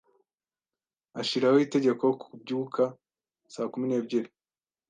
Ashiraho 1.19 1.57
itegeko 1.65 2.05
kubyuka 2.21 2.83
saa 3.53 3.69
kumi 3.71 3.85
n'ebyiri. 3.87 4.29